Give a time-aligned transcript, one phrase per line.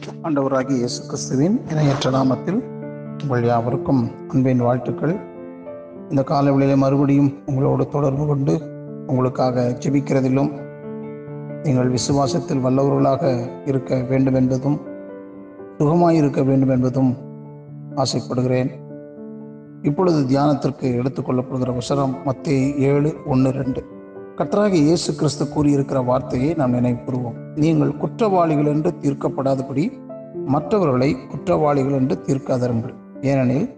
[0.00, 2.60] ஆண்டவராகிய இயேசு கிறிஸ்துவின் இணையற்ற நாமத்தில்
[3.22, 5.20] உங்கள் யாவருக்கும் அன்பின் வாழ்த்துக்கள்.
[6.08, 8.60] இந்த காலவெளியிலே மறுபடியும் உங்களோடு தொடர்பு கொண்டு
[9.06, 10.50] உங்களுக்காக ஜெபிக்கிறதிலும்
[11.62, 14.80] நீங்கள் விசுவாசத்தில் வல்லவர்களாக இருக்க வேண்டும் என்பதும்
[15.78, 17.16] சுகமாய் இருக்க வேண்டும் என்பதும்
[17.94, 18.70] ஆசைப்படுகிறேன்.
[19.82, 23.82] இப்பொழுது தியானத்திற்கு எடுத்துக்கொள்ளப்படுகிற வசனம் மத்திய ஏழு ஒன்று ரெண்டு.
[24.36, 29.92] கத்தராக இயேசு கிறிஸ்து கூறியிருக்கிற வார்த்தையை நாம் நினைவுகூறுவோம் நீங்கள் குற்றவாளிகள் என்று தீர்க்கப்படாதபடி
[30.46, 32.94] மற்றவர்களை குற்றவாளிகள் என்று தீர்க்காதருங்கள்.
[33.20, 33.68] ஏனெனில்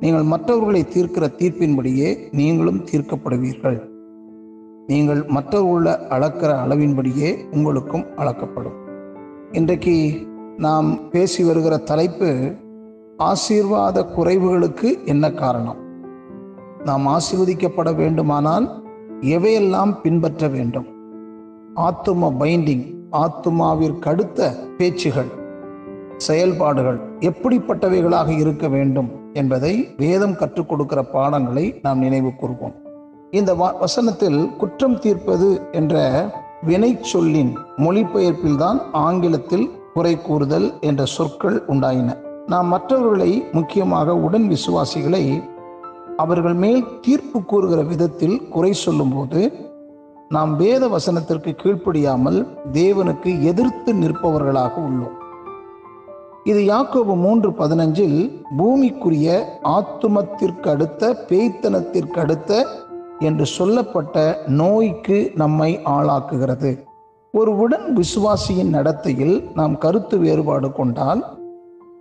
[0.00, 3.78] நீங்கள் மற்றவர்களை தீர்க்கிற தீர்ப்பின்படியே நீங்களும் தீர்க்கப்படுவீர்கள்.
[4.86, 8.78] நீங்கள் மற்றவர்கள அளக்கிற அளவின்படியே உங்களுக்கும் அளக்கப்படும்.
[9.52, 9.96] இன்றைக்கு
[10.56, 12.30] நாம் பேசி வருகிற தலைப்பு
[13.16, 15.80] ஆசீர்வாத குறைவுகளுக்கு என்ன காரணம்?
[16.84, 18.66] நாம் ஆசீர்வதிக்கப்பட வேண்டுமானால்
[19.20, 20.88] எவையெல்லாம் பின்பற்ற வேண்டும்?
[21.76, 22.84] ஆத்தும பைண்டிங்
[23.16, 24.40] ஆத்மாவிற்கடுத்த
[24.76, 25.30] பேச்சுகள்
[26.16, 32.74] செயல்பாடுகள் எப்படிப்பட்டவைகளாக இருக்க வேண்டும் என்பதை வேதம் கற்றுக் கொடுக்கிற பாடங்களை நாம் நினைவு கூறுவோம்
[33.30, 35.94] இந்த வ- வசனத்தில் குற்றம் தீர்ப்பது என்ற
[36.62, 42.16] வினை சொல்லின் மொழிபெயர்ப்பில்தான் ஆங்கிலத்தில் குறை கூறுதல் என்ற சொற்கள் உண்டாயின.
[42.46, 45.42] நாம் மற்றவர்களை முக்கியமாக உடன் விசுவாசிகளை
[46.16, 49.40] அவர்கள் மேல் தீர்ப்பு கூறுகிற விதத்தில் குறை சொல்லும்போது
[50.28, 55.16] நாம் வேத வசனத்திற்கு கீழ்ப்படியாமல் தேவனுக்கு எதிர்த்து நிற்பவர்களாக உள்ளோம்.
[56.44, 62.66] இது யாக்கோபு மூன்று பதினஞ்சில் பூமிக்குரிய ஆத்துமத்திற்கு அடுத்த பேய்த்தனத்திற்கு அடுத்த
[63.18, 66.84] என்று சொல்லப்பட்ட நோய்க்கு நம்மை ஆளாக்குகிறது.
[67.32, 71.24] ஒரு உடன் விசுவாசியின் நடத்தையில் நாம் கருத்து வேறுபாடு கொண்டால்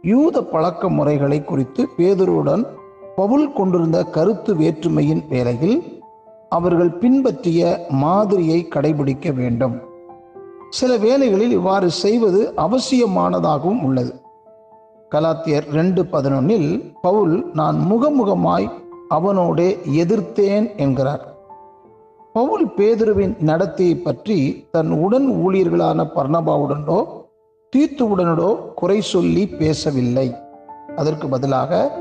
[0.01, 2.65] யூத பழக்க முறைகளை குறித்து பேதருடன்
[3.15, 5.92] பவுல் கொண்டிருந்த கருத்து வேற்றுமையின் வேளையில்
[6.57, 9.75] அவர்கள் பின்பற்றிய மாதிரியை கடைபிடிக்க வேண்டும்.
[10.69, 14.13] சில வேளைகளில் இவ்வாறு செய்வது அவசியமானதாகவும் உள்ளது.
[15.15, 16.69] கலாத்தியர் ரெண்டு பதினொன்னில்
[17.01, 18.67] பவுல் நான் முகமுகமாய்
[19.09, 19.69] அவனோடே
[20.03, 21.23] எதிர்த்தேன் என்கிறார்.
[22.33, 24.37] பவுல் பேதுருவின் நடத்தையை பற்றி
[24.71, 26.99] தன் உடன் ஊழியர்களான பர்ணபாவுடனோ
[27.73, 30.27] தீத்துவுடனோ குறை சொல்லி பேசவில்லை.
[30.95, 31.91] அதற்கு பதிலாக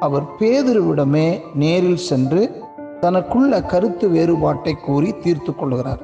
[0.00, 2.42] அவர் பேதுருவிடமே நேரில் சென்று
[3.02, 6.02] தனக்குள்ள கருத்து வேறுபாட்டை கூறி தீர்த்து கொள்கிறார்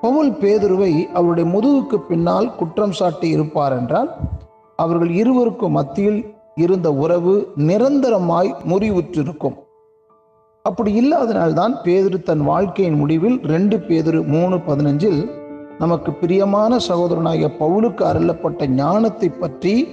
[0.00, 4.10] பவுல் பேதுருவை அவருடைய முதுகுக்கு பின்னால் குற்றம் சாட்டி இருப்பார் என்றால்
[4.78, 6.20] அவர்கள் இருவருக்கும் மத்தியில்
[6.54, 9.56] இருந்த உறவு நிரந்தரமாய் முறிவுற்றிருக்கும்.
[10.64, 15.20] அப்படி இல்லாதனால்தான் பேதுரு தன் வாழ்க்கையின் முடிவில் ரெண்டு பேதுரு மூணு பதினஞ்சில்
[15.78, 19.88] நமக்கு பிரியமான சகோதரனாகிய பவுலுக்கு அருளப்பட்ட ஞானத்தை பற்றி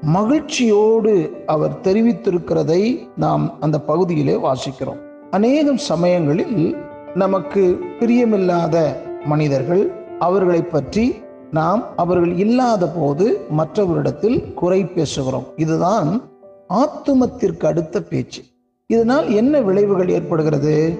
[0.00, 1.14] மகிழ்ச்சியோடு
[1.46, 2.82] அவர் தெரிவித்திருக்கிறதை
[3.16, 5.02] நாம் அந்த பகுதியிலே வாசிக்கிறோம்.
[5.30, 6.76] அநேகம் சமயங்களில்
[7.14, 11.14] நமக்கு பிரியமில்லாத மனிதர்கள் அவர்களை பற்றி
[11.50, 15.44] நாம் அவர்கள் இல்லாத போது மற்றவரிடத்தில் குறை பேசுகிறோம்.
[15.56, 16.22] இதுதான்
[16.68, 18.42] ஆத்துமத்திற்கு அடுத்த பேச்சு.
[18.86, 20.98] இதனால் என்ன விளைவுகள் ஏற்படுகிறது?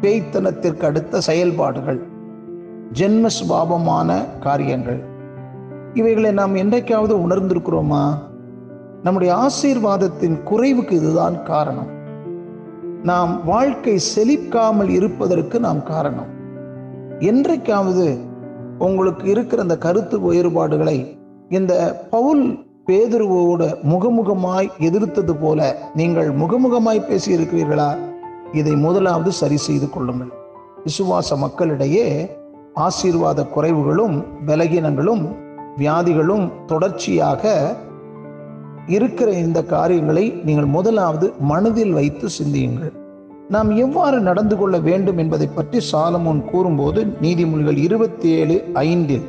[0.00, 2.02] பேய்த்தனத்திற்கு அடுத்த செயல்பாடுகள்.
[2.92, 5.00] ஜென்ம சுபாவமான காரியங்கள்.
[5.94, 8.14] இவைகளை நாம் என்றைக்காவது உணர்ந்திருக்கிறோமா?
[9.02, 11.96] நம்முடைய ஆசீர்வாதத்தின் குறைவுக்கு இதுதான் காரணம்.
[13.02, 16.26] நாம் வாழ்க்கை செழிக்காமல் இருப்பதற்கு நாம் காரணம்.
[17.18, 18.18] என்றைக்காவது
[18.78, 27.96] உங்களுக்கு இருக்கிற அந்த கருத்து வேறுபாடுகளை இந்த பவுல் பேதுருவோட முகமுகமாய் எதிர்த்தது போல நீங்கள் முகமுகமாய் பேசி இருக்கிறீர்களா
[28.52, 30.32] இதை முதலாவது சரி செய்து கொள்ளுங்கள்.
[30.84, 32.36] விசுவாச மக்களிடையே
[32.74, 35.36] ஆசீர்வாத குறைவுகளும் பலகீனங்களும்
[35.76, 37.74] வியாதிகளும் தொடர்ச்சியாக
[38.88, 42.92] இருக்கிற இந்த காரியங்களை நீங்கள் முதலாவது மனதில் வைத்து சிந்தியுங்கள்.
[43.48, 49.26] நாம் எவ்வாறு நடந்து கொள்ள வேண்டும் என்பதை பற்றி சாலமோன் கூறும்போது நீதிமொழிகள் இருபத்தி ஏழு ஐந்தில்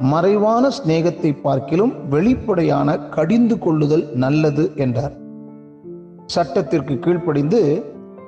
[0.00, 5.14] மறைவான சிநேகத்தை பார்க்கிலும் வெளிப்படையான கடிந்து கொள்ளுதல் நல்லது என்றார்.
[6.26, 7.60] சட்டத்திற்கு கீழ்ப்படிந்து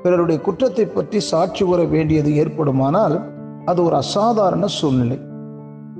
[0.02, 3.16] பிறருடைய குற்றத்தை பற்றி சாட்சி கூற வேண்டியது ஏற்படுமானால்
[3.64, 5.18] அது ஒரு அசாதாரண சூழ்நிலை.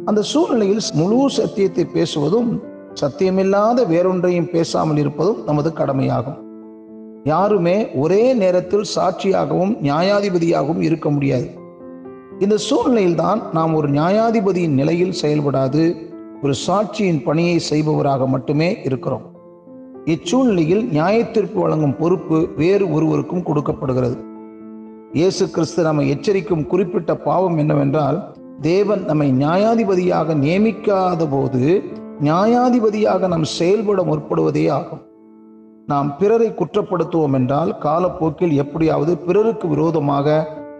[0.04, 2.50] அந்த சூழ்நிலையில் முழு சத்தியத்தை பேசுவதும்
[2.94, 6.38] சத்தியமில்லாத வேறொன்றையும் பேசாமல் இருப்பதும் நமது கடமையாகும்.
[7.24, 11.50] யாருமே ஒரே நேரத்தில் சாட்சியாகவும் நியாயாதிபதியாகவும் இருக்க முடியாது.
[12.38, 15.96] இந்த சூழ்நிலையில்தான் நாம் ஒரு நியாயாதிபதியின் நிலையில் செயல்படாது
[16.42, 19.22] ஒரு சாட்சியின் பணியை செய்பவராக மட்டுமே இருக்கிறோம்.
[20.04, 24.16] இச்சூழ்நிலையில் நியாயத்திற்கு வழங்கும் பொறுப்பு வேறு ஒருவருக்கும் கொடுக்கப்படுகிறது.
[25.12, 31.82] இயேசு கிறிஸ்து நம்மை எச்சரிக்கும் குறிப்பிட்ட பாவம் என்னவென்றால் தேவன் நம்மை நியாயாதிபதியாக நியமிக்காத போது
[32.22, 35.02] நியாயாதிபதியாக நாம் செயல்பட முற்படுவதே ஆகும்.
[35.86, 40.28] நாம் பிறரை குற்றப்படுத்துவோம் என்றால் காலப்போக்கில் எப்படியாவது பிறருக்கு விரோதமாக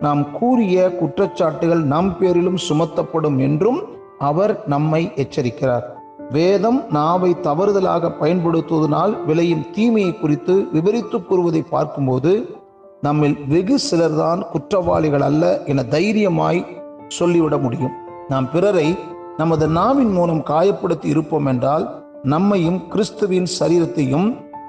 [0.01, 3.81] நாம் கூறிய குற்றச்சாட்டுகள் நம் பேரிலும் சுமத்தப்படும் என்றும்
[4.19, 5.87] அவர் நம்மை எச்சரிக்கிறார்.
[6.31, 12.33] வேதம் நாவை தவறுதலாக பயன்படுத்துவதனால் விளையும் தீமையை குறித்து விவரித்து கூறுவதை பார்க்கும்போது
[13.01, 16.61] நம்மில் வெகு சிலர்தான் குற்றவாளிகள் அல்ல என தைரியமாய்
[17.09, 17.97] சொல்லிவிட முடியும்.
[18.29, 18.89] நாம் பிறரை
[19.41, 21.85] நமது நாவின் மூலம் காயப்படுத்தி இருப்போம் என்றால்
[22.23, 24.27] நம்மையும் கிறிஸ்துவின் சரீரத்தையும்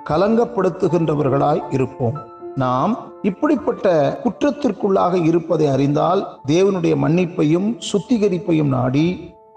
[0.10, 2.18] கலங்கப்படுத்துகின்றவர்களாய் இருப்போம்.
[2.56, 3.86] நாம் இப்படிப்பட்ட
[4.24, 9.06] குற்றத்திற்குள்ளாக இருப்பதை அறிந்தால் தேவனுடைய மன்னிப்பையும் சுத்திகரிப்பையும் நாடி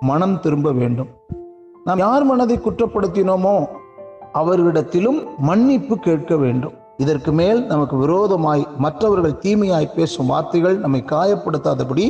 [0.01, 1.09] மனம் திரும்ப வேண்டும்.
[1.85, 3.57] நாம் யார் மனதை குற்றப்படுத்தினோமோ
[4.35, 6.77] அவர்களிடத்திலும் மன்னிப்பு கேட்க வேண்டும்.
[6.97, 12.07] இதற்கு மேல் நமக்கு விரோதமாய் மற்றவர்கள் தீமையாய் பேசும் வார்த்தைகள் நம்மை காயப்படுத்தாதபடி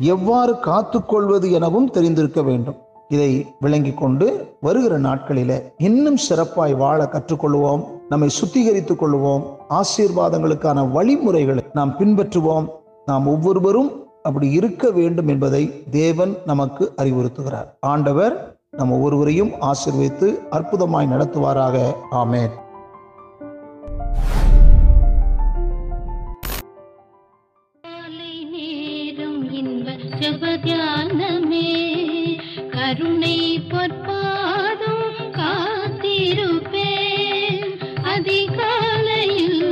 [0.00, 2.76] எவ்வாறு காத்துக்கொள்வது எனவும் தெரிந்திருக்க வேண்டும்.
[3.08, 7.84] இதை விளங்கி கொண்டு வருகிற நாட்களில இன்னும் சிறப்பாய் வாழ கற்றுக்கொள்வோம்.
[8.08, 9.42] நம்மை சுத்திகரித்துக் கொள்வோம்.
[9.70, 12.68] ஆசீர்வாதங்களுக்கான வழிமுறைகளை நாம் பின்பற்றுவோம்.
[13.06, 17.66] நாம் ஒவ்வொருவரும் அப்படி இருக்க வேண்டும் என்பதை தேவன் நமக்கு அறிவுறுத்துகிறார்.
[17.80, 21.92] ஆண்டவர் நம்ம ஒவ்வொருவரையும் ஆசிர்வதித்து அற்புதமாய் நடத்துவாராக.
[22.12, 22.50] ஆமேன்.
[33.10, 35.98] கருணை பொற்பாதம் காத்திருப்பேன்.
[38.02, 39.64] அதிகாலையில்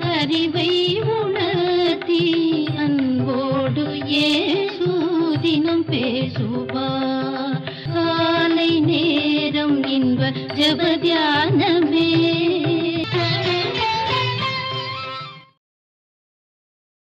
[0.00, 2.28] அறிவை உணர்த்தி
[2.76, 3.86] அன்போடு
[4.24, 7.62] ஏசூதினம் பேசுவார்.
[7.94, 11.31] காலை நேரம் இன்ப ஜபத்யா